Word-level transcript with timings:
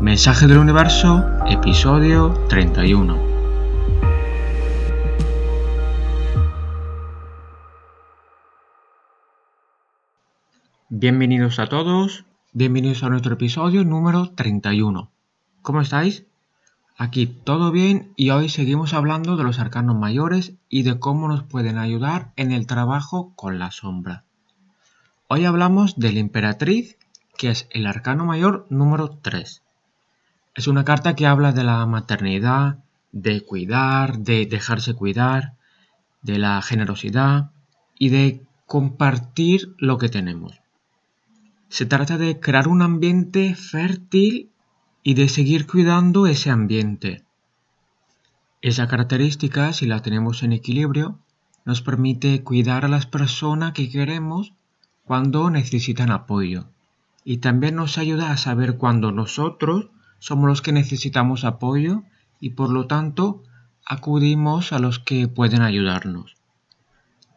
Mensaje 0.00 0.46
del 0.46 0.58
Universo, 0.58 1.24
episodio 1.48 2.32
31. 2.48 3.18
Bienvenidos 10.88 11.58
a 11.58 11.66
todos, 11.66 12.24
bienvenidos 12.52 13.02
a 13.02 13.08
nuestro 13.08 13.34
episodio 13.34 13.84
número 13.84 14.30
31. 14.36 15.10
¿Cómo 15.62 15.80
estáis? 15.80 16.26
Aquí 16.96 17.26
todo 17.26 17.72
bien 17.72 18.12
y 18.14 18.30
hoy 18.30 18.50
seguimos 18.50 18.94
hablando 18.94 19.36
de 19.36 19.42
los 19.42 19.58
arcanos 19.58 19.96
mayores 19.96 20.54
y 20.68 20.84
de 20.84 21.00
cómo 21.00 21.26
nos 21.26 21.42
pueden 21.42 21.76
ayudar 21.76 22.32
en 22.36 22.52
el 22.52 22.68
trabajo 22.68 23.32
con 23.34 23.58
la 23.58 23.72
sombra. 23.72 24.22
Hoy 25.26 25.44
hablamos 25.44 25.98
de 25.98 26.12
la 26.12 26.20
emperatriz, 26.20 26.98
que 27.36 27.50
es 27.50 27.66
el 27.72 27.84
arcano 27.84 28.24
mayor 28.26 28.64
número 28.70 29.18
3. 29.20 29.64
Es 30.58 30.66
una 30.66 30.84
carta 30.84 31.14
que 31.14 31.24
habla 31.24 31.52
de 31.52 31.62
la 31.62 31.86
maternidad, 31.86 32.82
de 33.12 33.42
cuidar, 33.42 34.18
de 34.18 34.44
dejarse 34.44 34.92
cuidar, 34.92 35.54
de 36.22 36.40
la 36.40 36.60
generosidad 36.62 37.52
y 37.96 38.08
de 38.08 38.44
compartir 38.66 39.76
lo 39.78 39.98
que 39.98 40.08
tenemos. 40.08 40.60
Se 41.68 41.86
trata 41.86 42.18
de 42.18 42.40
crear 42.40 42.66
un 42.66 42.82
ambiente 42.82 43.54
fértil 43.54 44.50
y 45.04 45.14
de 45.14 45.28
seguir 45.28 45.64
cuidando 45.64 46.26
ese 46.26 46.50
ambiente. 46.50 47.22
Esa 48.60 48.88
característica, 48.88 49.72
si 49.72 49.86
la 49.86 50.02
tenemos 50.02 50.42
en 50.42 50.52
equilibrio, 50.52 51.20
nos 51.66 51.82
permite 51.82 52.42
cuidar 52.42 52.84
a 52.84 52.88
las 52.88 53.06
personas 53.06 53.74
que 53.74 53.88
queremos 53.88 54.54
cuando 55.04 55.50
necesitan 55.50 56.10
apoyo 56.10 56.66
y 57.24 57.36
también 57.36 57.76
nos 57.76 57.96
ayuda 57.96 58.32
a 58.32 58.36
saber 58.36 58.76
cuando 58.76 59.12
nosotros 59.12 59.90
somos 60.18 60.48
los 60.48 60.62
que 60.62 60.72
necesitamos 60.72 61.44
apoyo 61.44 62.02
y 62.40 62.50
por 62.50 62.70
lo 62.70 62.86
tanto 62.86 63.42
acudimos 63.84 64.72
a 64.72 64.78
los 64.78 64.98
que 64.98 65.28
pueden 65.28 65.62
ayudarnos. 65.62 66.36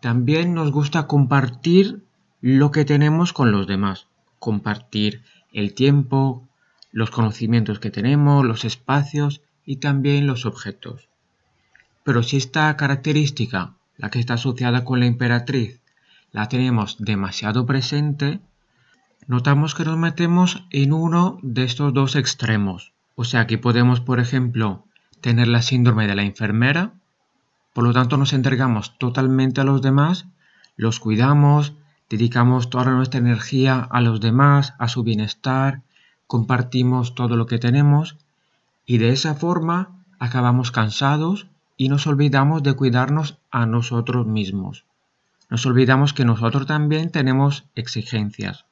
También 0.02 0.54
nos 0.54 0.72
gusta 0.72 1.08
compartir 1.08 2.04
lo 2.42 2.72
que 2.72 2.86
tenemos 2.86 3.34
con 3.34 3.52
los 3.52 3.68
demás, 3.68 4.08
compartir 4.40 5.24
el 5.54 5.74
tiempo, 5.74 6.48
los 6.92 7.12
conocimientos 7.12 7.80
que 7.80 7.92
tenemos, 7.92 8.46
los 8.46 8.66
espacios 8.66 9.42
y 9.66 9.78
también 9.78 10.28
los 10.28 10.46
objetos. 10.46 11.08
Pero 12.04 12.24
si 12.24 12.38
esta 12.38 12.76
característica, 12.78 13.76
la 13.98 14.10
que 14.10 14.20
está 14.20 14.34
asociada 14.34 14.84
con 14.84 15.00
la 15.00 15.06
emperatriz, 15.06 15.82
la 16.32 16.48
tenemos 16.48 16.98
demasiado 16.98 17.66
presente, 17.66 18.40
notamos 19.28 19.76
que 19.76 19.86
nos 19.86 19.98
metemos 19.98 20.66
en 20.70 20.94
uno 20.94 21.40
de 21.42 21.64
estos 21.64 21.94
dos 21.94 22.16
extremos. 22.16 22.94
O 23.16 23.24
sea 23.24 23.48
que 23.48 23.58
podemos, 23.58 24.00
por 24.00 24.20
ejemplo, 24.20 24.86
tener 25.22 25.48
la 25.48 25.62
síndrome 25.62 26.08
de 26.08 26.16
la 26.16 26.24
enfermera, 26.24 26.94
por 27.74 27.84
lo 27.84 27.94
tanto 27.94 28.18
nos 28.18 28.34
entregamos 28.34 28.98
totalmente 28.98 29.62
a 29.62 29.64
los 29.64 29.82
demás, 29.82 30.28
los 30.76 31.00
cuidamos, 31.00 31.74
dedicamos 32.10 32.70
toda 32.70 32.92
nuestra 32.92 33.20
energía 33.20 33.88
a 33.90 34.02
los 34.02 34.20
demás, 34.20 34.74
a 34.80 34.88
su 34.88 35.04
bienestar, 35.04 35.82
compartimos 36.28 37.16
todo 37.16 37.36
lo 37.36 37.46
que 37.46 37.60
tenemos 37.60 38.18
y 38.86 38.98
de 38.98 39.10
esa 39.10 39.36
forma 39.36 40.04
acabamos 40.20 40.72
cansados 40.72 41.48
y 41.78 41.90
nos 41.90 42.08
olvidamos 42.08 42.64
de 42.64 42.74
cuidarnos 42.74 43.40
a 43.52 43.66
nosotros 43.66 44.28
mismos. 44.28 44.86
Nos 45.50 45.66
olvidamos 45.66 46.14
que 46.14 46.26
nosotros 46.26 46.66
también 46.66 47.12
tenemos 47.12 47.66
exigencias. 47.76 48.66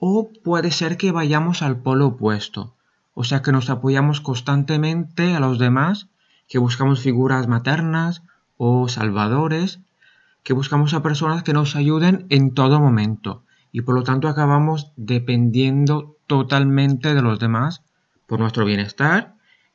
O 0.00 0.30
puede 0.42 0.70
ser 0.70 0.96
que 0.96 1.12
vayamos 1.12 1.60
al 1.62 1.82
polo 1.82 2.06
opuesto, 2.08 2.74
o 3.12 3.22
sea 3.22 3.42
que 3.42 3.52
nos 3.52 3.68
apoyamos 3.68 4.22
constantemente 4.22 5.34
a 5.36 5.40
los 5.40 5.58
demás, 5.58 6.08
que 6.48 6.58
buscamos 6.58 7.00
figuras 7.00 7.46
maternas 7.48 8.22
o 8.56 8.88
salvadores, 8.88 9.80
que 10.42 10.54
buscamos 10.54 10.94
a 10.94 11.02
personas 11.02 11.42
que 11.42 11.52
nos 11.52 11.76
ayuden 11.76 12.26
en 12.30 12.54
todo 12.54 12.80
momento 12.80 13.44
y 13.72 13.82
por 13.82 13.94
lo 13.94 14.02
tanto 14.02 14.26
acabamos 14.26 14.92
dependiendo 14.96 16.16
totalmente 16.26 17.14
de 17.14 17.20
los 17.20 17.38
demás 17.38 17.82
por 18.26 18.40
nuestro 18.40 18.64
bienestar 18.64 19.34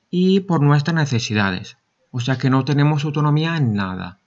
y 0.10 0.40
por 0.42 0.62
nuestras 0.62 0.96
necesidades. 0.96 1.78
O 2.10 2.20
sea 2.20 2.38
que 2.38 2.50
no 2.50 2.66
tenemos 2.66 3.06
autonomía 3.06 3.58
en 3.58 3.74
nada. 3.74 4.20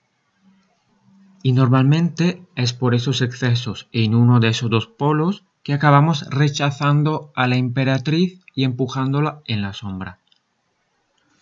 Y 1.41 1.51
normalmente 1.51 2.45
es 2.55 2.73
por 2.73 2.95
esos 2.95 3.21
excesos 3.21 3.87
en 3.91 4.15
uno 4.15 4.39
de 4.39 4.49
esos 4.49 4.69
dos 4.69 4.87
polos 4.87 5.43
que 5.63 5.73
acabamos 5.73 6.25
rechazando 6.29 7.31
a 7.35 7.47
la 7.47 7.57
emperatriz 7.57 8.41
y 8.55 8.63
empujándola 8.63 9.41
en 9.45 9.61
la 9.61 9.73
sombra. 9.73 10.19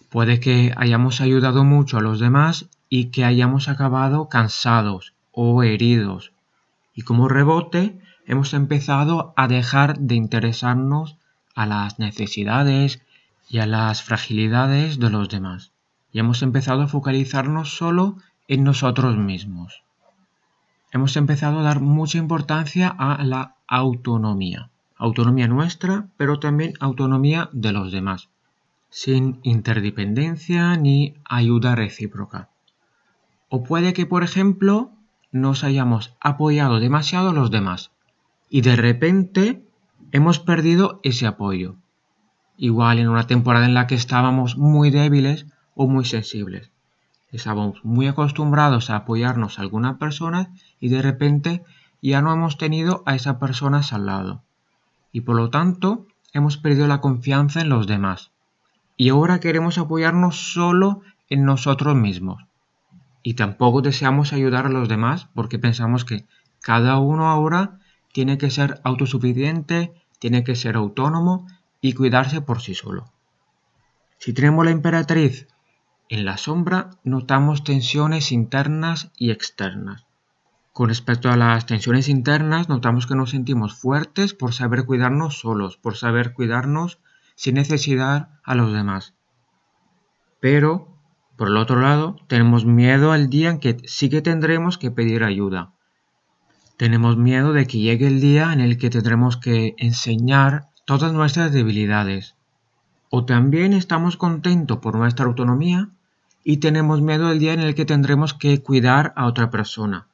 Puede 0.09 0.39
que 0.39 0.73
hayamos 0.77 1.21
ayudado 1.21 1.63
mucho 1.63 1.97
a 1.97 2.01
los 2.01 2.19
demás 2.19 2.67
y 2.89 3.05
que 3.05 3.25
hayamos 3.25 3.67
acabado 3.67 4.29
cansados 4.29 5.13
o 5.31 5.63
heridos, 5.63 6.31
y 6.95 7.01
como 7.01 7.27
rebote 7.27 7.99
hemos 8.25 8.53
empezado 8.53 9.33
a 9.35 9.47
dejar 9.47 9.99
de 9.99 10.15
interesarnos 10.15 11.17
a 11.55 11.65
las 11.65 11.99
necesidades 11.99 13.01
y 13.49 13.59
a 13.59 13.65
las 13.65 14.01
fragilidades 14.01 14.99
de 14.99 15.09
los 15.09 15.29
demás, 15.29 15.71
y 16.11 16.19
hemos 16.19 16.41
empezado 16.41 16.83
a 16.83 16.87
focalizarnos 16.87 17.75
solo 17.75 18.17
en 18.47 18.63
nosotros 18.63 19.17
mismos. 19.17 19.83
Hemos 20.91 21.17
empezado 21.17 21.59
a 21.59 21.63
dar 21.63 21.81
mucha 21.81 22.17
importancia 22.17 22.87
a 22.87 23.23
la 23.23 23.56
autonomía. 23.67 24.69
Autonomía 24.95 25.47
nuestra, 25.47 26.07
pero 26.17 26.39
también 26.39 26.73
autonomía 26.79 27.49
de 27.53 27.71
los 27.71 27.91
demás, 27.91 28.29
sin 28.89 29.39
interdependencia 29.43 30.75
ni 30.75 31.15
ayuda 31.25 31.75
recíproca. 31.75 32.49
O 33.49 33.63
puede 33.63 33.93
que, 33.93 34.05
por 34.05 34.23
ejemplo, 34.23 34.91
nos 35.31 35.63
hayamos 35.63 36.15
apoyado 36.19 36.79
demasiado 36.79 37.33
los 37.33 37.51
demás 37.51 37.91
y 38.49 38.61
de 38.61 38.75
repente 38.75 39.63
hemos 40.11 40.39
perdido 40.39 40.99
ese 41.03 41.27
apoyo. 41.27 41.75
Igual 42.57 42.99
en 42.99 43.09
una 43.09 43.27
temporada 43.27 43.65
en 43.65 43.73
la 43.73 43.87
que 43.87 43.95
estábamos 43.95 44.57
muy 44.57 44.89
débiles 44.89 45.45
o 45.75 45.87
muy 45.87 46.05
sensibles. 46.05 46.71
Estábamos 47.31 47.83
muy 47.83 48.07
acostumbrados 48.07 48.89
a 48.89 48.95
apoyarnos 48.95 49.59
a 49.59 49.61
alguna 49.61 49.97
persona 49.97 50.53
y 50.79 50.89
de 50.89 51.01
repente 51.01 51.63
ya 52.01 52.21
no 52.21 52.33
hemos 52.33 52.57
tenido 52.57 53.03
a 53.05 53.15
esa 53.15 53.39
persona 53.39 53.81
al 53.91 54.05
lado. 54.05 54.43
Y 55.11 55.21
por 55.21 55.35
lo 55.35 55.49
tanto 55.49 56.05
hemos 56.33 56.57
perdido 56.57 56.87
la 56.87 57.01
confianza 57.01 57.61
en 57.61 57.69
los 57.69 57.87
demás. 57.87 58.31
Y 58.95 59.09
ahora 59.09 59.39
queremos 59.39 59.77
apoyarnos 59.77 60.53
solo 60.53 61.01
en 61.29 61.45
nosotros 61.45 61.95
mismos. 61.95 62.43
Y 63.23 63.33
tampoco 63.33 63.81
deseamos 63.81 64.33
ayudar 64.33 64.65
a 64.65 64.69
los 64.69 64.87
demás 64.87 65.27
porque 65.33 65.59
pensamos 65.59 66.05
que 66.05 66.25
cada 66.61 66.97
uno 66.97 67.27
ahora 67.27 67.79
tiene 68.13 68.37
que 68.37 68.49
ser 68.49 68.81
autosuficiente, 68.83 69.93
tiene 70.19 70.43
que 70.43 70.55
ser 70.55 70.75
autónomo 70.75 71.45
y 71.81 71.93
cuidarse 71.93 72.41
por 72.41 72.61
sí 72.61 72.73
solo. 72.73 73.11
Si 74.17 74.33
tenemos 74.33 74.65
la 74.65 74.71
emperatriz 74.71 75.47
en 76.09 76.25
la 76.25 76.37
sombra, 76.37 76.89
notamos 77.03 77.63
tensiones 77.63 78.31
internas 78.31 79.11
y 79.17 79.31
externas. 79.31 80.06
Con 80.77 80.89
respecto 80.89 81.31
a 81.31 81.37
las 81.37 81.65
tensiones 81.65 82.07
internas, 82.07 82.69
notamos 82.69 83.07
que 83.07 83.15
nos 83.15 83.31
sentimos 83.31 83.73
fuertes 83.73 84.35
por 84.35 84.53
saber 84.53 84.85
cuidarnos 84.85 85.39
solos, 85.39 85.75
por 85.75 85.97
saber 85.97 86.33
cuidarnos 86.33 86.99
sin 87.33 87.55
necesidad 87.55 88.29
a 88.43 88.53
los 88.53 88.71
demás. 88.71 89.15
Pero, 90.39 90.95
por 91.35 91.47
el 91.47 91.57
otro 91.57 91.81
lado, 91.81 92.17
tenemos 92.27 92.65
miedo 92.65 93.11
al 93.11 93.27
día 93.27 93.49
en 93.49 93.59
que 93.59 93.77
sí 93.85 94.07
que 94.07 94.21
tendremos 94.21 94.77
que 94.77 94.91
pedir 94.91 95.23
ayuda. 95.23 95.73
Tenemos 96.77 97.17
miedo 97.17 97.53
de 97.53 97.65
que 97.65 97.79
llegue 97.79 98.05
el 98.05 98.21
día 98.21 98.53
en 98.53 98.61
el 98.61 98.77
que 98.77 98.91
tendremos 98.91 99.35
que 99.35 99.73
enseñar 99.79 100.67
todas 100.85 101.11
nuestras 101.11 101.51
debilidades. 101.51 102.35
O 103.09 103.25
también 103.25 103.73
estamos 103.73 104.15
contentos 104.15 104.77
por 104.77 104.95
nuestra 104.95 105.25
autonomía 105.25 105.89
y 106.43 106.57
tenemos 106.57 107.01
miedo 107.01 107.29
del 107.29 107.39
día 107.39 107.53
en 107.53 107.61
el 107.61 107.73
que 107.73 107.85
tendremos 107.85 108.35
que 108.35 108.61
cuidar 108.61 109.11
a 109.15 109.25
otra 109.25 109.49
persona 109.49 110.06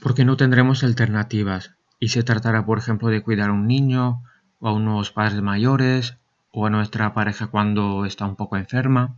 porque 0.00 0.24
no 0.24 0.36
tendremos 0.36 0.84
alternativas 0.84 1.74
y 1.98 2.08
se 2.08 2.22
tratará, 2.22 2.64
por 2.64 2.78
ejemplo, 2.78 3.08
de 3.08 3.22
cuidar 3.22 3.50
a 3.50 3.52
un 3.52 3.66
niño 3.66 4.22
o 4.60 4.68
a 4.68 4.72
unos 4.72 5.10
padres 5.10 5.42
mayores 5.42 6.18
o 6.52 6.66
a 6.66 6.70
nuestra 6.70 7.12
pareja 7.14 7.48
cuando 7.48 8.04
está 8.04 8.26
un 8.26 8.36
poco 8.36 8.56
enferma. 8.56 9.16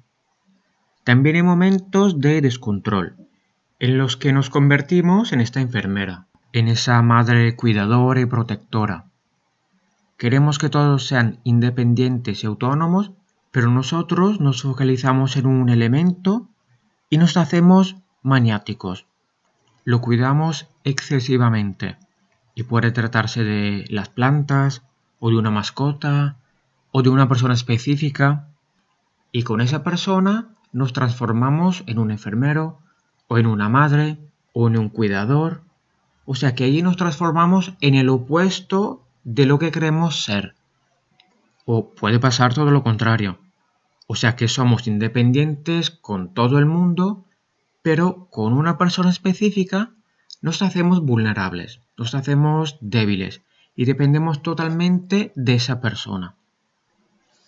También 1.04 1.36
hay 1.36 1.42
momentos 1.42 2.20
de 2.20 2.40
descontrol 2.40 3.16
en 3.80 3.98
los 3.98 4.16
que 4.16 4.32
nos 4.32 4.50
convertimos 4.50 5.32
en 5.32 5.40
esta 5.40 5.60
enfermera, 5.60 6.26
en 6.52 6.68
esa 6.68 7.00
madre 7.02 7.54
cuidadora 7.54 8.20
y 8.20 8.26
protectora. 8.26 9.06
Queremos 10.16 10.58
que 10.58 10.68
todos 10.68 11.06
sean 11.06 11.38
independientes 11.44 12.42
y 12.42 12.46
autónomos, 12.46 13.12
pero 13.52 13.70
nosotros 13.70 14.40
nos 14.40 14.62
focalizamos 14.62 15.36
en 15.36 15.46
un 15.46 15.68
elemento 15.68 16.48
y 17.08 17.18
nos 17.18 17.36
hacemos 17.36 17.96
maniáticos 18.22 19.07
lo 19.84 20.00
cuidamos 20.00 20.68
excesivamente 20.84 21.96
y 22.54 22.64
puede 22.64 22.90
tratarse 22.90 23.44
de 23.44 23.84
las 23.88 24.08
plantas 24.08 24.82
o 25.20 25.30
de 25.30 25.36
una 25.36 25.50
mascota 25.50 26.36
o 26.90 27.02
de 27.02 27.08
una 27.08 27.28
persona 27.28 27.54
específica 27.54 28.48
y 29.32 29.42
con 29.42 29.60
esa 29.60 29.82
persona 29.82 30.48
nos 30.72 30.92
transformamos 30.92 31.84
en 31.86 31.98
un 31.98 32.10
enfermero 32.10 32.78
o 33.28 33.38
en 33.38 33.46
una 33.46 33.68
madre 33.68 34.18
o 34.52 34.68
en 34.68 34.78
un 34.78 34.88
cuidador. 34.88 35.62
O 36.24 36.34
sea 36.34 36.54
que 36.54 36.64
allí 36.64 36.82
nos 36.82 36.96
transformamos 36.96 37.74
en 37.80 37.94
el 37.94 38.08
opuesto 38.08 39.04
de 39.24 39.46
lo 39.46 39.58
que 39.58 39.70
queremos 39.70 40.24
ser. 40.24 40.54
O 41.64 41.90
puede 41.90 42.18
pasar 42.18 42.54
todo 42.54 42.70
lo 42.70 42.82
contrario. 42.82 43.38
O 44.06 44.14
sea 44.14 44.36
que 44.36 44.48
somos 44.48 44.86
independientes 44.86 45.90
con 45.90 46.32
todo 46.32 46.58
el 46.58 46.66
mundo, 46.66 47.24
pero 47.82 48.28
con 48.30 48.52
una 48.52 48.78
persona 48.78 49.10
específica 49.10 49.92
nos 50.40 50.62
hacemos 50.62 51.02
vulnerables, 51.02 51.80
nos 51.96 52.14
hacemos 52.14 52.78
débiles 52.80 53.42
y 53.74 53.84
dependemos 53.84 54.42
totalmente 54.42 55.32
de 55.34 55.54
esa 55.54 55.80
persona. 55.80 56.34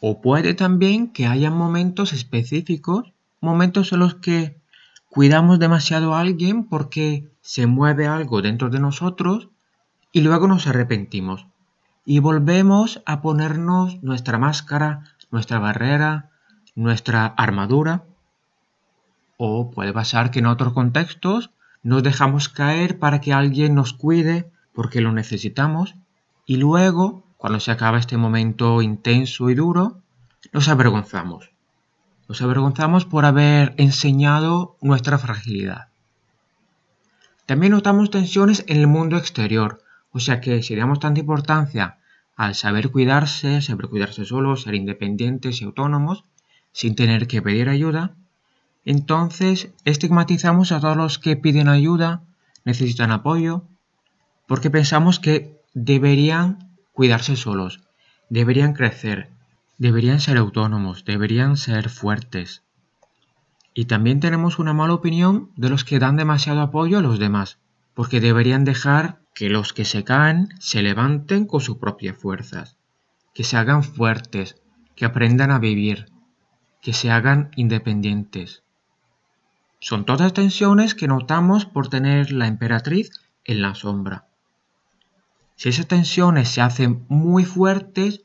O 0.00 0.20
puede 0.20 0.54
también 0.54 1.12
que 1.12 1.26
haya 1.26 1.50
momentos 1.50 2.12
específicos, 2.12 3.12
momentos 3.40 3.92
en 3.92 3.98
los 4.00 4.14
que 4.14 4.56
cuidamos 5.08 5.58
demasiado 5.58 6.14
a 6.14 6.20
alguien 6.20 6.64
porque 6.64 7.28
se 7.42 7.66
mueve 7.66 8.06
algo 8.06 8.42
dentro 8.42 8.70
de 8.70 8.80
nosotros 8.80 9.48
y 10.12 10.22
luego 10.22 10.48
nos 10.48 10.66
arrepentimos 10.66 11.46
y 12.04 12.18
volvemos 12.18 13.02
a 13.06 13.20
ponernos 13.22 14.02
nuestra 14.02 14.38
máscara, 14.38 15.04
nuestra 15.30 15.58
barrera, 15.58 16.30
nuestra 16.74 17.26
armadura. 17.26 18.04
O 19.42 19.70
puede 19.70 19.94
pasar 19.94 20.30
que 20.30 20.40
en 20.40 20.46
otros 20.46 20.74
contextos 20.74 21.50
nos 21.82 22.02
dejamos 22.02 22.50
caer 22.50 22.98
para 22.98 23.22
que 23.22 23.32
alguien 23.32 23.74
nos 23.74 23.94
cuide 23.94 24.50
porque 24.74 25.00
lo 25.00 25.12
necesitamos 25.12 25.94
y 26.44 26.58
luego 26.58 27.24
cuando 27.38 27.58
se 27.58 27.70
acaba 27.70 27.98
este 27.98 28.18
momento 28.18 28.82
intenso 28.82 29.48
y 29.48 29.54
duro, 29.54 30.02
nos 30.52 30.68
avergonzamos. 30.68 31.52
Nos 32.28 32.42
avergonzamos 32.42 33.06
por 33.06 33.24
haber 33.24 33.72
enseñado 33.78 34.76
nuestra 34.82 35.16
fragilidad. 35.16 35.88
También 37.46 37.72
notamos 37.72 38.10
tensiones 38.10 38.62
en 38.68 38.76
el 38.76 38.88
mundo 38.88 39.16
exterior, 39.16 39.82
o 40.12 40.20
sea 40.20 40.42
que 40.42 40.62
si 40.62 40.76
damos 40.76 41.00
tanta 41.00 41.20
importancia 41.20 41.96
al 42.36 42.54
saber 42.54 42.90
cuidarse, 42.90 43.62
saber 43.62 43.88
cuidarse 43.88 44.26
solos, 44.26 44.64
ser 44.64 44.74
independientes 44.74 45.62
y 45.62 45.64
autónomos, 45.64 46.26
sin 46.72 46.94
tener 46.94 47.26
que 47.26 47.40
pedir 47.40 47.70
ayuda, 47.70 48.16
entonces 48.84 49.72
estigmatizamos 49.84 50.72
a 50.72 50.80
todos 50.80 50.96
los 50.96 51.18
que 51.18 51.36
piden 51.36 51.68
ayuda, 51.68 52.22
necesitan 52.64 53.12
apoyo, 53.12 53.64
porque 54.46 54.70
pensamos 54.70 55.20
que 55.20 55.60
deberían 55.74 56.76
cuidarse 56.92 57.36
solos, 57.36 57.80
deberían 58.28 58.72
crecer, 58.72 59.30
deberían 59.78 60.20
ser 60.20 60.38
autónomos, 60.38 61.04
deberían 61.04 61.56
ser 61.56 61.88
fuertes. 61.88 62.62
Y 63.74 63.84
también 63.84 64.20
tenemos 64.20 64.58
una 64.58 64.72
mala 64.72 64.94
opinión 64.94 65.50
de 65.56 65.70
los 65.70 65.84
que 65.84 65.98
dan 65.98 66.16
demasiado 66.16 66.60
apoyo 66.60 66.98
a 66.98 67.02
los 67.02 67.18
demás, 67.18 67.58
porque 67.94 68.20
deberían 68.20 68.64
dejar 68.64 69.20
que 69.34 69.48
los 69.48 69.72
que 69.72 69.84
se 69.84 70.04
caen 70.04 70.48
se 70.58 70.82
levanten 70.82 71.46
con 71.46 71.60
sus 71.60 71.78
propias 71.78 72.16
fuerzas, 72.16 72.76
que 73.32 73.44
se 73.44 73.56
hagan 73.56 73.84
fuertes, 73.84 74.56
que 74.96 75.04
aprendan 75.04 75.50
a 75.50 75.58
vivir, 75.58 76.06
que 76.82 76.92
se 76.92 77.10
hagan 77.10 77.50
independientes. 77.56 78.62
Son 79.80 80.04
todas 80.04 80.34
tensiones 80.34 80.94
que 80.94 81.08
notamos 81.08 81.64
por 81.64 81.88
tener 81.88 82.32
la 82.32 82.46
emperatriz 82.46 83.10
en 83.44 83.62
la 83.62 83.74
sombra. 83.74 84.26
Si 85.56 85.70
esas 85.70 85.86
tensiones 85.86 86.50
se 86.50 86.60
hacen 86.60 87.06
muy 87.08 87.46
fuertes 87.46 88.22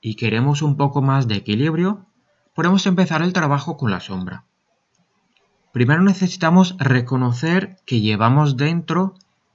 y 0.00 0.14
queremos 0.14 0.62
un 0.62 0.76
poco 0.76 1.02
más 1.02 1.28
de 1.28 1.36
equilibrio, 1.36 2.06
podemos 2.54 2.86
empezar 2.86 3.20
el 3.22 3.34
trabajo 3.34 3.76
con 3.76 3.90
la 3.90 4.00
sombra. 4.00 4.44
Primero 5.72 6.02
necesitamos 6.02 6.74
reconocer 6.78 7.76
que 7.84 8.00
llevamos 8.00 8.56
dentro 8.56 9.14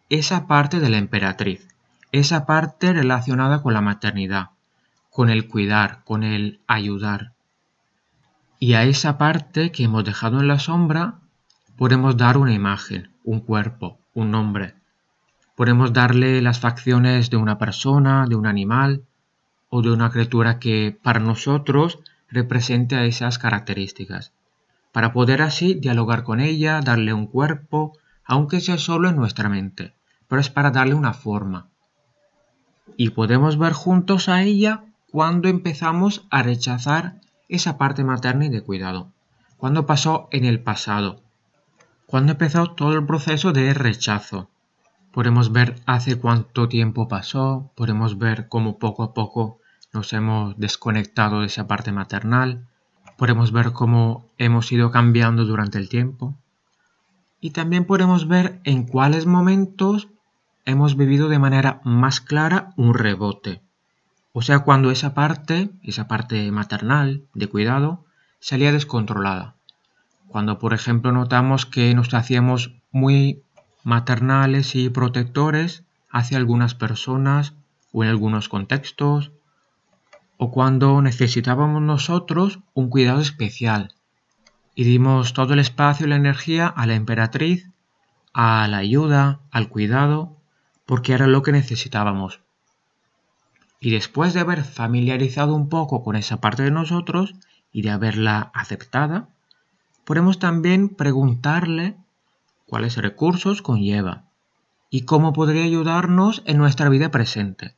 esa 0.09 0.47
parte 0.47 0.79
de 0.79 0.89
la 0.89 0.97
emperatriz, 0.97 1.67
esa 2.11 2.45
parte 2.45 2.93
relacionada 2.93 3.63
con 3.63 3.73
la 3.73 3.81
maternidad, 3.81 4.49
con 5.09 5.29
el 5.29 5.47
cuidar, 5.47 6.03
con 6.03 6.23
el 6.23 6.59
ayudar. 6.67 7.33
Y 8.59 8.73
a 8.73 8.83
esa 8.83 9.17
parte 9.17 9.71
que 9.71 9.85
hemos 9.85 10.03
dejado 10.03 10.39
en 10.41 10.47
la 10.47 10.59
sombra 10.59 11.18
podemos 11.79 12.15
dar 12.17 12.37
una 12.37 12.53
imagen, 12.53 13.09
un 13.23 13.39
cuerpo, 13.39 13.97
un 14.13 14.29
nombre, 14.29 14.75
Podemos 15.59 15.91
darle 15.91 16.41
las 16.41 16.61
facciones 16.61 17.29
de 17.29 17.35
una 17.35 17.57
persona, 17.57 18.25
de 18.29 18.35
un 18.35 18.47
animal 18.47 19.03
o 19.67 19.81
de 19.81 19.91
una 19.91 20.09
criatura 20.09 20.57
que 20.57 20.97
para 21.03 21.19
nosotros 21.19 21.99
represente 22.29 23.05
esas 23.05 23.37
características, 23.39 24.31
para 24.93 25.11
poder 25.11 25.41
así 25.41 25.73
dialogar 25.73 26.23
con 26.23 26.39
ella, 26.39 26.79
darle 26.79 27.11
un 27.11 27.27
cuerpo, 27.27 27.91
aunque 28.23 28.61
sea 28.61 28.77
solo 28.77 29.09
en 29.09 29.17
nuestra 29.17 29.49
mente, 29.49 29.93
pero 30.29 30.39
es 30.39 30.49
para 30.49 30.71
darle 30.71 30.93
una 30.93 31.11
forma. 31.11 31.67
Y 32.95 33.09
podemos 33.09 33.57
ver 33.57 33.73
juntos 33.73 34.29
a 34.29 34.43
ella 34.43 34.85
cuando 35.11 35.49
empezamos 35.49 36.25
a 36.29 36.41
rechazar 36.41 37.19
esa 37.49 37.77
parte 37.77 38.05
materna 38.05 38.45
y 38.45 38.49
de 38.49 38.61
cuidado, 38.61 39.11
cuando 39.57 39.85
pasó 39.85 40.29
en 40.31 40.45
el 40.45 40.61
pasado, 40.61 41.21
cuando 42.09 42.31
empezó 42.31 42.73
todo 42.73 42.93
el 42.93 43.05
proceso 43.05 43.53
de 43.53 43.71
rechazo, 43.73 44.49
Podemos 45.11 45.51
ver 45.51 45.75
hace 45.87 46.19
cuánto 46.19 46.67
tiempo 46.69 47.07
pasó, 47.07 47.71
podemos 47.75 48.19
ver 48.19 48.47
cómo 48.47 48.77
poco 48.77 49.03
a 49.03 49.13
poco 49.13 49.59
nos 49.91 50.13
hemos 50.13 50.57
desconectado 50.57 51.41
de 51.41 51.47
esa 51.47 51.67
parte 51.67 51.91
maternal, 51.91 52.67
podemos 53.17 53.51
ver 53.51 53.71
cómo 53.71 54.29
hemos 54.37 54.71
ido 54.71 54.91
cambiando 54.91 55.45
durante 55.45 55.79
el 55.79 55.89
tiempo 55.89 56.35
y 57.41 57.51
también 57.51 57.85
podemos 57.85 58.27
ver 58.27 58.59
en 58.63 58.83
cuáles 58.83 59.25
momentos 59.25 60.09
hemos 60.65 60.95
vivido 60.95 61.27
de 61.27 61.39
manera 61.39 61.81
más 61.83 62.21
clara 62.21 62.73
un 62.77 62.93
rebote. 62.93 63.61
O 64.31 64.43
sea, 64.43 64.59
cuando 64.59 64.91
esa 64.91 65.15
parte, 65.15 65.71
esa 65.81 66.07
parte 66.07 66.51
maternal 66.51 67.23
de 67.33 67.47
cuidado, 67.47 68.05
salía 68.39 68.71
descontrolada. 68.71 69.55
Cuando, 70.29 70.59
por 70.59 70.73
ejemplo, 70.73 71.11
notamos 71.11 71.65
que 71.65 71.93
nos 71.95 72.13
hacíamos 72.13 72.75
muy 72.91 73.41
maternales 73.83 74.75
y 74.75 74.89
protectores 74.89 75.83
hacia 76.11 76.37
algunas 76.37 76.75
personas 76.75 77.55
o 77.91 78.03
en 78.03 78.11
algunos 78.11 78.47
contextos, 78.47 79.31
o 80.37 80.51
cuando 80.51 81.01
necesitábamos 81.01 81.81
nosotros 81.81 82.59
un 82.75 82.89
cuidado 82.89 83.21
especial 83.21 83.93
y 84.75 84.83
dimos 84.83 85.33
todo 85.33 85.53
el 85.53 85.59
espacio 85.59 86.05
y 86.05 86.09
la 86.09 86.15
energía 86.15 86.67
a 86.67 86.85
la 86.85 86.93
emperatriz, 86.93 87.67
a 88.31 88.67
la 88.67 88.77
ayuda, 88.77 89.39
al 89.51 89.67
cuidado, 89.67 90.37
porque 90.85 91.13
era 91.13 91.25
lo 91.25 91.41
que 91.41 91.51
necesitábamos. 91.51 92.39
Y 93.79 93.89
después 93.91 94.33
de 94.33 94.41
haber 94.41 94.63
familiarizado 94.63 95.55
un 95.55 95.69
poco 95.69 96.03
con 96.03 96.15
esa 96.15 96.39
parte 96.39 96.63
de 96.63 96.71
nosotros 96.71 97.33
y 97.71 97.81
de 97.81 97.89
haberla 97.89 98.51
aceptada, 98.53 99.29
podemos 100.09 100.39
también 100.39 100.89
preguntarle 100.89 101.95
cuáles 102.65 102.97
recursos 102.97 103.61
conlleva 103.61 104.23
y 104.89 105.01
cómo 105.01 105.33
podría 105.33 105.63
ayudarnos 105.63 106.41
en 106.47 106.57
nuestra 106.57 106.89
vida 106.89 107.11
presente. 107.11 107.75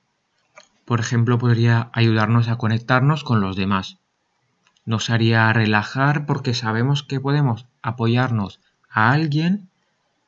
Por 0.86 1.02
ejemplo, 1.02 1.38
podría 1.38 1.90
ayudarnos 1.92 2.48
a 2.48 2.56
conectarnos 2.56 3.26
con 3.26 3.42
los 3.42 3.58
demás. 3.58 3.98
Nos 4.86 5.10
haría 5.10 5.52
relajar 5.52 6.26
porque 6.26 6.54
sabemos 6.54 7.04
que 7.04 7.20
podemos 7.20 7.66
apoyarnos 7.82 8.62
a 8.90 9.12
alguien 9.12 9.68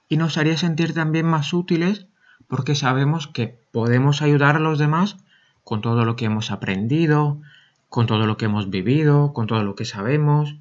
y 0.10 0.17
nos 0.17 0.38
haría 0.38 0.57
sentir 0.57 0.93
también 0.93 1.25
más 1.25 1.53
útiles 1.53 2.07
porque 2.50 2.75
sabemos 2.75 3.27
que 3.27 3.57
podemos 3.72 4.22
ayudar 4.22 4.57
a 4.57 4.60
los 4.60 4.77
demás 4.77 5.15
con 5.63 5.79
todo 5.79 6.03
lo 6.03 6.17
que 6.17 6.25
hemos 6.25 6.51
aprendido, 6.51 7.39
con 7.88 8.07
todo 8.07 8.27
lo 8.27 8.36
que 8.36 8.43
hemos 8.43 8.69
vivido, 8.69 9.31
con 9.31 9.48
todo 9.48 9.63
lo 9.63 9.75
que 9.75 9.86
sabemos. 9.86 10.57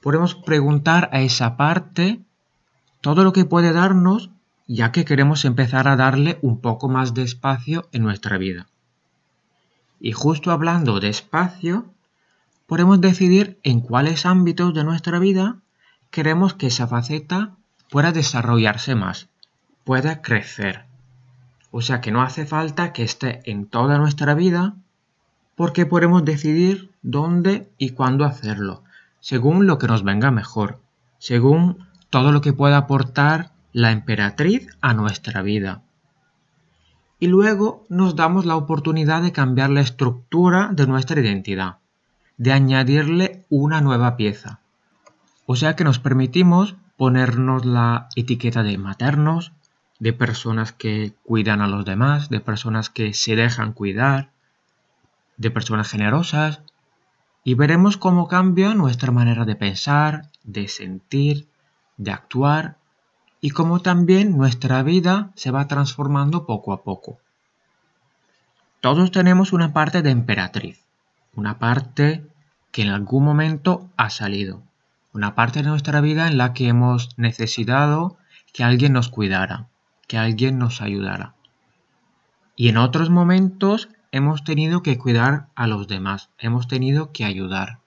Podemos 0.00 0.34
preguntar 0.34 1.10
a 1.12 1.20
esa 1.20 1.56
parte 1.56 2.20
todo 3.00 3.24
lo 3.24 3.32
que 3.32 3.44
puede 3.44 3.72
darnos 3.72 4.30
ya 4.72 4.92
que 4.92 5.04
queremos 5.04 5.44
empezar 5.44 5.88
a 5.88 5.96
darle 5.96 6.38
un 6.42 6.60
poco 6.60 6.88
más 6.88 7.12
de 7.12 7.22
espacio 7.22 7.88
en 7.90 8.04
nuestra 8.04 8.38
vida. 8.38 8.68
Y 9.98 10.12
justo 10.12 10.52
hablando 10.52 11.00
de 11.00 11.08
espacio, 11.08 11.86
podemos 12.68 13.00
decidir 13.00 13.58
en 13.64 13.80
cuáles 13.80 14.26
ámbitos 14.26 14.72
de 14.72 14.84
nuestra 14.84 15.18
vida 15.18 15.56
queremos 16.12 16.54
que 16.54 16.68
esa 16.68 16.86
faceta 16.86 17.56
pueda 17.90 18.12
desarrollarse 18.12 18.94
más, 18.94 19.28
pueda 19.82 20.22
crecer. 20.22 20.84
O 21.72 21.82
sea 21.82 22.00
que 22.00 22.12
no 22.12 22.22
hace 22.22 22.46
falta 22.46 22.92
que 22.92 23.02
esté 23.02 23.40
en 23.50 23.66
toda 23.66 23.98
nuestra 23.98 24.34
vida 24.34 24.76
porque 25.56 25.84
podemos 25.84 26.24
decidir 26.24 26.92
dónde 27.02 27.68
y 27.76 27.90
cuándo 27.90 28.24
hacerlo, 28.24 28.84
según 29.20 29.66
lo 29.66 29.78
que 29.78 29.86
nos 29.86 30.02
venga 30.02 30.30
mejor, 30.30 30.80
según 31.18 31.86
todo 32.10 32.32
lo 32.32 32.40
que 32.40 32.52
pueda 32.52 32.76
aportar 32.78 33.52
la 33.72 33.92
emperatriz 33.92 34.68
a 34.80 34.94
nuestra 34.94 35.42
vida. 35.42 35.82
y 37.20 37.26
luego 37.26 37.84
nos 37.90 38.16
damos 38.16 38.46
la 38.46 38.56
oportunidad 38.56 39.22
de 39.22 39.32
cambiar 39.32 39.68
la 39.68 39.82
estructura 39.82 40.70
de 40.72 40.86
nuestra 40.86 41.20
identidad, 41.20 41.76
de 42.38 42.52
añadirle 42.52 43.44
una 43.50 43.82
nueva 43.82 44.16
pieza. 44.16 44.60
O 45.44 45.54
sea 45.54 45.76
que 45.76 45.84
nos 45.84 45.98
permitimos 45.98 46.76
ponernos 46.96 47.66
la 47.66 48.08
etiqueta 48.16 48.62
de 48.62 48.78
maternos, 48.78 49.52
de 49.98 50.14
personas 50.14 50.72
que 50.72 51.12
cuidan 51.22 51.60
a 51.60 51.68
los 51.68 51.84
demás, 51.84 52.30
de 52.30 52.40
personas 52.40 52.88
que 52.88 53.12
se 53.12 53.36
dejan 53.36 53.74
cuidar, 53.74 54.30
de 55.36 55.50
personas 55.50 55.90
generosas, 55.90 56.62
y 57.42 57.54
veremos 57.54 57.96
cómo 57.96 58.28
cambia 58.28 58.74
nuestra 58.74 59.12
manera 59.12 59.44
de 59.44 59.56
pensar, 59.56 60.30
de 60.44 60.68
sentir, 60.68 61.48
de 61.96 62.10
actuar 62.10 62.76
y 63.40 63.50
cómo 63.50 63.80
también 63.80 64.36
nuestra 64.36 64.82
vida 64.82 65.30
se 65.34 65.50
va 65.50 65.66
transformando 65.66 66.46
poco 66.46 66.72
a 66.72 66.82
poco. 66.82 67.18
Todos 68.80 69.10
tenemos 69.10 69.52
una 69.52 69.72
parte 69.72 70.02
de 70.02 70.10
emperatriz, 70.10 70.84
una 71.34 71.58
parte 71.58 72.26
que 72.72 72.82
en 72.82 72.88
algún 72.88 73.24
momento 73.24 73.88
ha 73.96 74.10
salido, 74.10 74.62
una 75.12 75.34
parte 75.34 75.62
de 75.62 75.68
nuestra 75.68 76.00
vida 76.00 76.28
en 76.28 76.38
la 76.38 76.52
que 76.52 76.68
hemos 76.68 77.18
necesitado 77.18 78.16
que 78.52 78.64
alguien 78.64 78.92
nos 78.92 79.08
cuidara, 79.08 79.68
que 80.06 80.18
alguien 80.18 80.58
nos 80.58 80.80
ayudara. 80.80 81.34
Y 82.56 82.68
en 82.68 82.76
otros 82.76 83.10
momentos 83.10 83.88
hemos 84.12 84.44
tenido 84.44 84.82
que 84.82 84.98
cuidar 84.98 85.46
a 85.54 85.66
los 85.66 85.86
demás, 85.86 86.30
hemos 86.38 86.68
tenido 86.68 87.12
que 87.12 87.24
ayudar. 87.24 87.78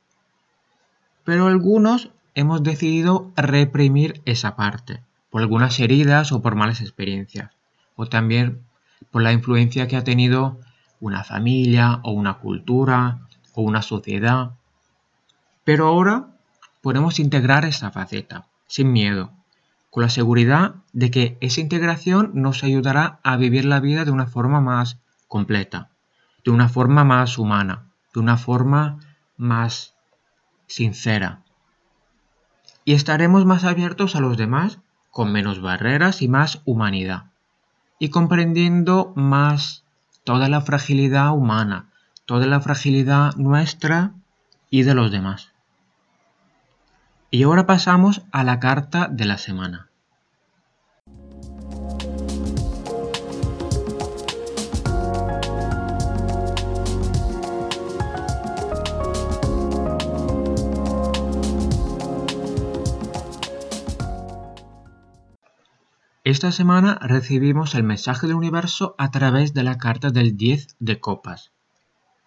Pero 1.23 1.47
algunos 1.47 2.09
hemos 2.35 2.63
decidido 2.63 3.31
reprimir 3.35 4.21
esa 4.25 4.55
parte, 4.55 5.01
por 5.29 5.41
algunas 5.41 5.79
heridas 5.79 6.31
o 6.31 6.41
por 6.41 6.55
malas 6.55 6.81
experiencias, 6.81 7.51
o 7.95 8.07
también 8.07 8.61
por 9.11 9.21
la 9.21 9.33
influencia 9.33 9.87
que 9.87 9.97
ha 9.97 10.03
tenido 10.03 10.59
una 10.99 11.23
familia 11.23 11.99
o 12.03 12.11
una 12.11 12.35
cultura 12.35 13.19
o 13.53 13.61
una 13.61 13.81
sociedad. 13.81 14.51
Pero 15.63 15.87
ahora 15.87 16.27
podemos 16.81 17.19
integrar 17.19 17.65
esa 17.65 17.91
faceta, 17.91 18.47
sin 18.67 18.91
miedo, 18.91 19.31
con 19.89 20.03
la 20.03 20.09
seguridad 20.09 20.75
de 20.91 21.11
que 21.11 21.37
esa 21.41 21.61
integración 21.61 22.31
nos 22.33 22.63
ayudará 22.63 23.19
a 23.23 23.37
vivir 23.37 23.65
la 23.65 23.79
vida 23.79 24.05
de 24.05 24.11
una 24.11 24.25
forma 24.25 24.59
más 24.59 24.97
completa, 25.27 25.89
de 26.43 26.51
una 26.51 26.69
forma 26.69 27.03
más 27.03 27.37
humana, 27.37 27.85
de 28.13 28.19
una 28.19 28.37
forma 28.37 28.99
más 29.37 29.95
sincera. 30.67 31.43
Y 32.85 32.93
estaremos 32.93 33.45
más 33.45 33.63
abiertos 33.63 34.15
a 34.15 34.19
los 34.19 34.37
demás, 34.37 34.79
con 35.09 35.31
menos 35.31 35.61
barreras 35.61 36.21
y 36.21 36.27
más 36.27 36.61
humanidad. 36.65 37.31
Y 37.99 38.09
comprendiendo 38.09 39.13
más 39.15 39.83
toda 40.23 40.49
la 40.49 40.61
fragilidad 40.61 41.31
humana, 41.33 41.89
toda 42.25 42.45
la 42.45 42.59
fragilidad 42.59 43.35
nuestra 43.35 44.13
y 44.69 44.83
de 44.83 44.95
los 44.95 45.11
demás. 45.11 45.53
Y 47.29 47.43
ahora 47.43 47.65
pasamos 47.65 48.23
a 48.31 48.43
la 48.43 48.59
carta 48.59 49.07
de 49.07 49.25
la 49.25 49.37
semana. 49.37 49.89
Esta 66.33 66.51
semana 66.51 66.97
recibimos 66.99 67.75
el 67.75 67.83
mensaje 67.83 68.25
del 68.25 68.35
universo 68.35 68.95
a 68.97 69.11
través 69.11 69.53
de 69.53 69.61
la 69.61 69.77
carta 69.77 70.09
del 70.09 70.35
10 70.35 70.77
de 70.79 70.99
copas. 70.99 71.51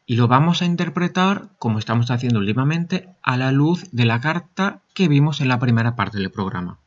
Y 0.07 0.15
lo 0.15 0.29
vamos 0.29 0.63
a 0.63 0.65
interpretar, 0.65 1.49
como 1.59 1.81
estamos 1.81 2.13
haciendo 2.13 2.39
últimamente, 2.39 3.09
a 3.21 3.37
la 3.37 3.51
luz 3.51 3.91
de 3.91 4.05
la 4.05 4.21
carta 4.21 4.81
que 4.95 5.09
vimos 5.09 5.41
en 5.41 5.49
la 5.49 5.59
primera 5.59 5.97
parte 5.97 6.19
del 6.19 6.31
programa. 6.31 6.79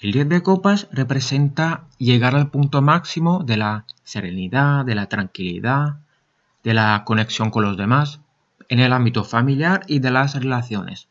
El 0.00 0.12
10 0.12 0.30
de 0.30 0.42
copas 0.42 0.88
representa 0.90 1.84
llegar 1.98 2.34
al 2.34 2.48
punto 2.48 2.80
máximo 2.80 3.44
de 3.44 3.58
la 3.58 3.84
serenidad, 4.02 4.86
de 4.86 4.94
la 4.94 5.10
tranquilidad, 5.10 5.98
de 6.64 6.72
la 6.72 7.02
conexión 7.04 7.50
con 7.50 7.62
los 7.62 7.76
demás, 7.76 8.20
en 8.70 8.80
el 8.80 8.94
ámbito 8.94 9.22
familiar 9.24 9.82
y 9.86 9.98
de 9.98 10.10
las 10.10 10.34
relaciones. 10.34 11.08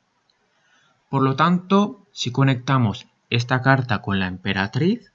Por 1.12 1.22
lo 1.22 1.36
tanto, 1.36 2.08
si 2.12 2.32
conectamos 2.32 3.06
esta 3.30 3.62
carta 3.62 4.02
con 4.02 4.20
la 4.20 4.26
emperatriz 4.26 5.11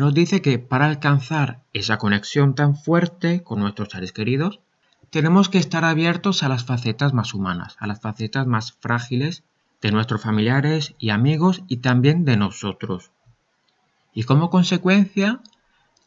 nos 0.00 0.14
dice 0.14 0.40
que 0.40 0.58
para 0.58 0.86
alcanzar 0.86 1.60
esa 1.74 1.98
conexión 1.98 2.54
tan 2.54 2.74
fuerte 2.74 3.42
con 3.42 3.60
nuestros 3.60 3.90
seres 3.90 4.12
queridos, 4.12 4.58
tenemos 5.10 5.50
que 5.50 5.58
estar 5.58 5.84
abiertos 5.84 6.42
a 6.42 6.48
las 6.48 6.64
facetas 6.64 7.12
más 7.12 7.34
humanas, 7.34 7.76
a 7.78 7.86
las 7.86 8.00
facetas 8.00 8.46
más 8.46 8.72
frágiles 8.80 9.44
de 9.82 9.92
nuestros 9.92 10.22
familiares 10.22 10.94
y 10.98 11.10
amigos 11.10 11.64
y 11.68 11.78
también 11.78 12.24
de 12.24 12.38
nosotros. 12.38 13.10
Y 14.14 14.22
como 14.22 14.48
consecuencia, 14.48 15.40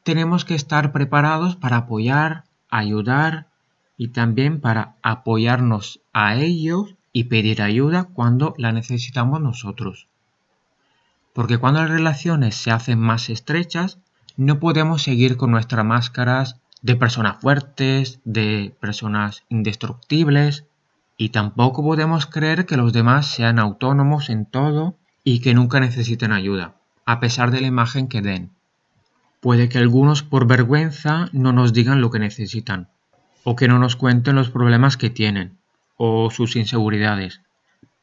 tenemos 0.02 0.44
que 0.44 0.56
estar 0.56 0.92
preparados 0.92 1.56
para 1.56 1.78
apoyar, 1.78 2.46
ayudar 2.72 3.46
y 3.96 4.08
también 4.08 4.60
para 4.60 4.96
apoyarnos 5.04 6.02
a 6.14 6.36
ellos 6.36 6.96
y 7.12 7.26
pedir 7.26 7.62
ayuda 7.62 8.06
cuando 8.06 8.56
la 8.58 8.72
necesitamos 8.72 9.40
nosotros 9.40 10.08
porque 11.34 11.58
cuando 11.58 11.82
las 11.82 11.90
relaciones 11.90 12.56
se 12.56 12.72
hacen 12.72 13.00
más 13.00 13.30
estrechas, 13.30 14.00
no 14.38 14.60
podemos 14.60 15.04
seguir 15.04 15.38
con 15.38 15.52
nuestras 15.52 15.86
máscaras 15.86 16.58
de 16.82 16.96
personas 16.96 17.40
fuertes, 17.42 18.20
de 18.24 18.76
personas 18.80 19.44
indestructibles, 19.50 20.66
y 21.18 21.30
tampoco 21.30 21.84
podemos 21.84 22.26
creer 22.26 22.66
que 22.66 22.78
los 22.78 22.94
demás 22.94 23.28
sean 23.28 23.60
autónomos 23.60 24.30
en 24.30 24.46
todo 24.46 24.96
y 25.24 25.40
que 25.40 25.54
nunca 25.54 25.80
necesiten 25.80 26.32
ayuda, 26.32 26.76
a 27.06 27.20
pesar 27.20 27.52
de 27.52 27.62
la 27.62 27.68
imagen 27.68 28.08
que 28.08 28.22
den. 28.22 28.50
Puede 29.40 29.70
que 29.70 29.78
algunos 29.78 30.24
por 30.24 30.48
vergüenza 30.48 31.30
no 31.32 31.54
nos 31.54 31.74
digan 31.74 32.02
lo 32.02 32.10
que 32.10 32.20
necesitan, 32.20 32.90
o 33.44 33.56
que 33.56 33.68
no 33.68 33.80
nos 33.80 33.96
cuenten 33.96 34.36
los 34.36 34.50
problemas 34.50 34.98
que 34.98 35.10
tienen, 35.10 35.58
o 35.98 36.30
sus 36.32 36.56
inseguridades, 36.56 37.42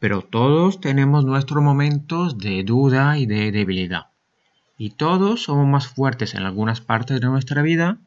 pero 0.01 0.23
todos 0.23 0.81
tenemos 0.81 1.25
nuestros 1.27 1.63
momentos 1.63 2.39
de 2.39 2.65
duda 2.65 3.19
y 3.19 3.27
de 3.27 3.53
debilidad. 3.53 4.07
Y 4.79 4.91
todos 4.91 5.43
somos 5.43 5.67
más 5.69 5.89
fuertes 5.89 6.35
en 6.35 6.43
algunas 6.43 6.81
partes 6.81 7.21
de 7.21 7.27
nuestra 7.27 7.61
vida 7.61 7.99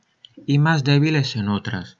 y 0.48 0.58
más 0.58 0.84
débiles 0.84 1.36
en 1.36 1.50
otras. 1.50 2.00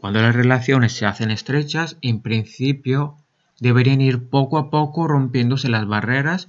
Cuando 0.00 0.20
las 0.20 0.34
relaciones 0.34 0.92
se 0.92 1.06
hacen 1.06 1.30
estrechas, 1.30 1.96
en 2.02 2.20
principio 2.20 3.16
deberían 3.60 4.00
ir 4.00 4.28
poco 4.28 4.58
a 4.58 4.68
poco 4.68 5.06
rompiéndose 5.06 5.68
las 5.68 5.86
barreras 5.86 6.48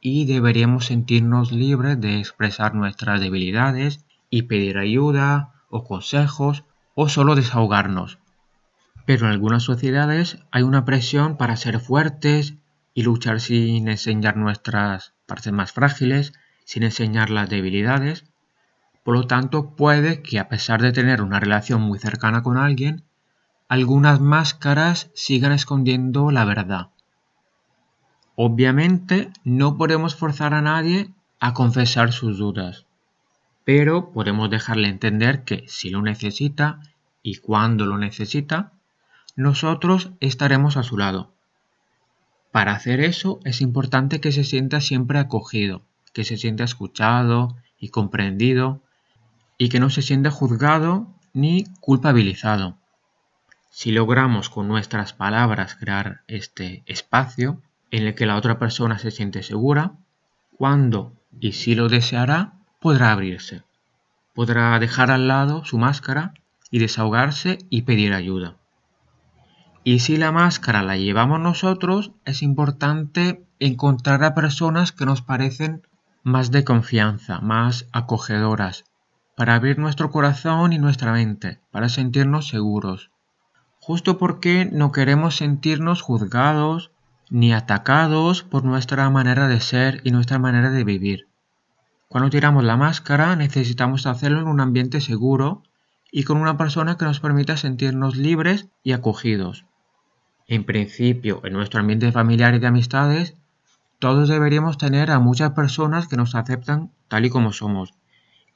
y 0.00 0.26
deberíamos 0.26 0.86
sentirnos 0.86 1.50
libres 1.50 2.00
de 2.00 2.20
expresar 2.20 2.74
nuestras 2.74 3.20
debilidades 3.20 4.04
y 4.30 4.42
pedir 4.42 4.78
ayuda 4.78 5.54
o 5.68 5.82
consejos 5.82 6.62
o 6.94 7.08
solo 7.08 7.34
desahogarnos. 7.34 8.18
Pero 9.10 9.26
en 9.26 9.32
algunas 9.32 9.64
sociedades 9.64 10.38
hay 10.52 10.62
una 10.62 10.84
presión 10.84 11.36
para 11.36 11.56
ser 11.56 11.80
fuertes 11.80 12.54
y 12.94 13.02
luchar 13.02 13.40
sin 13.40 13.88
enseñar 13.88 14.36
nuestras 14.36 15.14
partes 15.26 15.52
más 15.52 15.72
frágiles, 15.72 16.32
sin 16.64 16.84
enseñar 16.84 17.28
las 17.28 17.50
debilidades. 17.50 18.24
Por 19.02 19.16
lo 19.16 19.26
tanto, 19.26 19.74
puede 19.74 20.22
que 20.22 20.38
a 20.38 20.48
pesar 20.48 20.80
de 20.80 20.92
tener 20.92 21.22
una 21.22 21.40
relación 21.40 21.82
muy 21.82 21.98
cercana 21.98 22.44
con 22.44 22.56
alguien, 22.56 23.02
algunas 23.66 24.20
máscaras 24.20 25.10
sigan 25.12 25.50
escondiendo 25.50 26.30
la 26.30 26.44
verdad. 26.44 26.90
Obviamente, 28.36 29.32
no 29.42 29.76
podemos 29.76 30.14
forzar 30.14 30.54
a 30.54 30.62
nadie 30.62 31.10
a 31.40 31.52
confesar 31.52 32.12
sus 32.12 32.38
dudas, 32.38 32.86
pero 33.64 34.12
podemos 34.12 34.50
dejarle 34.50 34.86
entender 34.86 35.42
que 35.42 35.64
si 35.66 35.90
lo 35.90 36.00
necesita 36.00 36.78
y 37.24 37.38
cuando 37.38 37.86
lo 37.86 37.98
necesita, 37.98 38.74
nosotros 39.40 40.10
estaremos 40.20 40.76
a 40.76 40.82
su 40.82 40.98
lado. 40.98 41.32
Para 42.52 42.72
hacer 42.72 43.00
eso 43.00 43.40
es 43.44 43.62
importante 43.62 44.20
que 44.20 44.32
se 44.32 44.44
sienta 44.44 44.82
siempre 44.82 45.18
acogido, 45.18 45.82
que 46.12 46.24
se 46.24 46.36
sienta 46.36 46.64
escuchado 46.64 47.56
y 47.78 47.88
comprendido 47.88 48.82
y 49.56 49.70
que 49.70 49.80
no 49.80 49.88
se 49.88 50.02
sienta 50.02 50.30
juzgado 50.30 51.08
ni 51.32 51.64
culpabilizado. 51.80 52.76
Si 53.70 53.92
logramos 53.92 54.50
con 54.50 54.68
nuestras 54.68 55.14
palabras 55.14 55.74
crear 55.74 56.20
este 56.26 56.82
espacio 56.84 57.62
en 57.90 58.06
el 58.06 58.14
que 58.14 58.26
la 58.26 58.36
otra 58.36 58.58
persona 58.58 58.98
se 58.98 59.10
siente 59.10 59.42
segura, 59.42 59.92
cuando 60.58 61.14
y 61.40 61.52
si 61.52 61.74
lo 61.74 61.88
deseará, 61.88 62.52
podrá 62.78 63.12
abrirse. 63.12 63.62
Podrá 64.34 64.78
dejar 64.78 65.10
al 65.10 65.28
lado 65.28 65.64
su 65.64 65.78
máscara 65.78 66.34
y 66.70 66.78
desahogarse 66.78 67.58
y 67.70 67.82
pedir 67.82 68.12
ayuda. 68.12 68.59
Y 69.82 70.00
si 70.00 70.18
la 70.18 70.30
máscara 70.30 70.82
la 70.82 70.98
llevamos 70.98 71.40
nosotros, 71.40 72.12
es 72.26 72.42
importante 72.42 73.46
encontrar 73.58 74.22
a 74.24 74.34
personas 74.34 74.92
que 74.92 75.06
nos 75.06 75.22
parecen 75.22 75.82
más 76.22 76.50
de 76.50 76.64
confianza, 76.64 77.40
más 77.40 77.86
acogedoras, 77.92 78.84
para 79.36 79.54
abrir 79.54 79.78
nuestro 79.78 80.10
corazón 80.10 80.74
y 80.74 80.78
nuestra 80.78 81.12
mente, 81.12 81.60
para 81.70 81.88
sentirnos 81.88 82.48
seguros. 82.48 83.10
Justo 83.80 84.18
porque 84.18 84.68
no 84.70 84.92
queremos 84.92 85.36
sentirnos 85.36 86.02
juzgados 86.02 86.92
ni 87.30 87.54
atacados 87.54 88.42
por 88.42 88.64
nuestra 88.64 89.08
manera 89.08 89.48
de 89.48 89.60
ser 89.60 90.02
y 90.04 90.10
nuestra 90.10 90.38
manera 90.38 90.70
de 90.70 90.84
vivir. 90.84 91.28
Cuando 92.08 92.28
tiramos 92.28 92.64
la 92.64 92.76
máscara 92.76 93.34
necesitamos 93.34 94.04
hacerlo 94.06 94.40
en 94.40 94.48
un 94.48 94.60
ambiente 94.60 95.00
seguro 95.00 95.62
y 96.12 96.24
con 96.24 96.36
una 96.36 96.58
persona 96.58 96.98
que 96.98 97.06
nos 97.06 97.20
permita 97.20 97.56
sentirnos 97.56 98.16
libres 98.16 98.68
y 98.82 98.92
acogidos. 98.92 99.64
En 100.50 100.64
principio, 100.64 101.40
en 101.44 101.52
nuestro 101.52 101.78
ambiente 101.78 102.10
familiar 102.10 102.56
y 102.56 102.58
de 102.58 102.66
amistades, 102.66 103.36
todos 104.00 104.28
deberíamos 104.28 104.78
tener 104.78 105.12
a 105.12 105.20
muchas 105.20 105.52
personas 105.52 106.08
que 106.08 106.16
nos 106.16 106.34
aceptan 106.34 106.90
tal 107.06 107.24
y 107.24 107.30
como 107.30 107.52
somos 107.52 107.94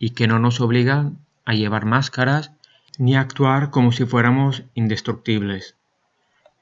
y 0.00 0.10
que 0.10 0.26
no 0.26 0.40
nos 0.40 0.60
obligan 0.60 1.18
a 1.44 1.54
llevar 1.54 1.84
máscaras 1.84 2.50
ni 2.98 3.14
a 3.14 3.20
actuar 3.20 3.70
como 3.70 3.92
si 3.92 4.06
fuéramos 4.06 4.64
indestructibles. 4.74 5.76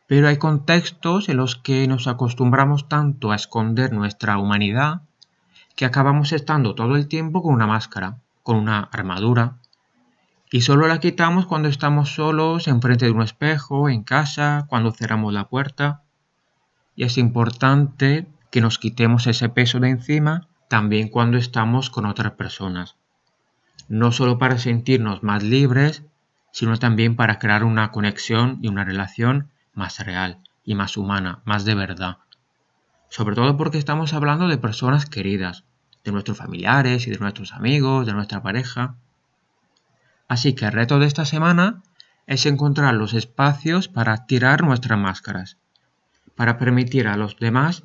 Pero 0.07 0.29
hay 0.29 0.37
contextos 0.37 1.31
en 1.31 1.39
los 1.39 1.57
que 1.57 1.89
nos 1.89 2.09
acostumbramos 2.09 2.91
tanto 2.91 3.33
a 3.33 3.37
esconder 3.37 3.91
nuestra 3.91 4.37
humanidad 4.37 5.01
que 5.77 5.87
acabamos 5.87 6.33
estando 6.33 6.75
todo 6.75 6.97
el 6.97 7.09
tiempo 7.09 7.43
con 7.43 7.55
una 7.55 7.67
máscara, 7.67 8.19
con 8.43 8.57
una 8.57 8.81
armadura, 8.81 9.57
y 10.53 10.61
solo 10.61 10.87
la 10.87 11.01
quitamos 11.01 11.47
cuando 11.47 11.69
estamos 11.69 12.15
solos 12.15 12.69
enfrente 12.69 13.07
de 13.07 13.11
un 13.11 13.23
espejo, 13.23 13.89
en 13.89 14.05
casa, 14.05 14.67
cuando 14.69 14.93
cerramos 14.93 15.33
la 15.33 15.49
puerta. 15.49 16.03
Y 16.95 17.05
es 17.05 17.17
importante 17.17 18.27
que 18.51 18.61
nos 18.61 18.79
quitemos 18.79 19.27
ese 19.27 19.49
peso 19.49 19.81
de 19.81 19.89
encima 19.89 20.49
también 20.69 21.09
cuando 21.09 21.39
estamos 21.39 21.89
con 21.89 22.05
otras 22.05 22.33
personas. 22.33 22.97
No 23.89 24.13
solo 24.13 24.39
para 24.39 24.59
sentirnos 24.59 25.23
más 25.23 25.43
libres, 25.43 26.05
sino 26.53 26.77
también 26.77 27.17
para 27.17 27.39
crear 27.39 27.65
una 27.65 27.91
conexión 27.91 28.59
y 28.61 28.69
una 28.69 28.85
relación 28.85 29.49
más 29.73 30.05
real 30.05 30.39
y 30.65 30.75
más 30.75 30.99
humana, 30.99 31.41
más 31.47 31.65
de 31.65 31.75
verdad. 31.75 32.19
Sobre 33.09 33.35
todo 33.37 33.57
porque 33.57 33.79
estamos 33.79 34.13
hablando 34.13 34.49
de 34.49 34.59
personas 34.59 35.07
queridas, 35.07 35.65
de 36.05 36.13
nuestros 36.13 36.37
familiares 36.37 37.07
y 37.07 37.11
de 37.11 37.19
nuestros 37.19 37.55
amigos, 37.55 38.05
de 38.05 38.13
nuestra 38.13 38.43
pareja. 38.43 38.97
Así 40.33 40.55
que 40.55 40.65
el 40.65 40.73
reto 40.73 40.99
de 40.99 41.05
esta 41.05 41.27
semana 41.27 41.83
es 42.27 42.47
encontrar 42.47 42.95
los 42.95 43.13
espacios 43.13 43.89
para 43.89 44.25
tirar 44.25 44.65
nuestras 44.65 44.99
máscaras, 44.99 45.59
para 46.35 46.57
permitir 46.57 47.07
a 47.07 47.19
los 47.19 47.37
demás 47.37 47.85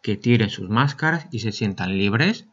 que 0.00 0.16
tiren 0.16 0.48
sus 0.48 0.68
máscaras 0.68 1.26
y 1.32 1.40
se 1.40 1.50
sientan 1.50 1.98
libres 1.98 2.46